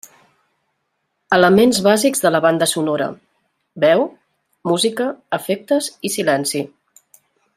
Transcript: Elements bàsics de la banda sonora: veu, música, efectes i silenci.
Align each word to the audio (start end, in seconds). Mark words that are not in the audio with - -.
Elements 1.35 1.81
bàsics 1.87 2.23
de 2.23 2.31
la 2.35 2.41
banda 2.45 2.69
sonora: 2.71 3.09
veu, 3.85 4.03
música, 4.73 5.09
efectes 5.41 5.91
i 6.09 6.13
silenci. 6.19 6.65